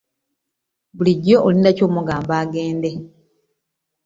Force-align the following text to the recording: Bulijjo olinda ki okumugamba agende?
Bulijjo 0.95 1.35
olinda 1.47 1.69
ki 1.75 1.81
okumugamba 1.83 2.33
agende? 2.43 2.89